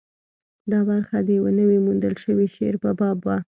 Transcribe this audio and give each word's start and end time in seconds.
دا 0.71 0.79
برخه 0.89 1.17
د 1.21 1.27
یوه 1.37 1.51
نوي 1.59 1.79
موندل 1.85 2.13
شوي 2.23 2.47
شعر 2.55 2.75
په 2.83 2.89
باب 2.99 3.17
وه. 3.25 3.37